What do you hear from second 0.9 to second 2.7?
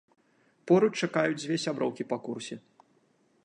чакаюць дзве сяброўкі па курсе.